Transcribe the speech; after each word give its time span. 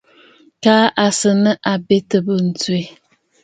Kaa 0.63 0.85
à 1.03 1.05
sɨ̀ 1.19 1.33
nɨ̂ 1.43 1.53
àbetə̀ 1.71 2.23
bû 2.25 2.33
ǹtswe. 2.47 2.79